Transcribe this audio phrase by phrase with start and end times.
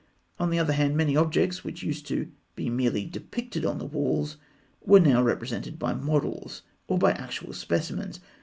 [0.39, 4.37] On the other hand, many objects which used to be merely depicted on the walls
[4.83, 8.19] were now represented by models, or by actual specimens.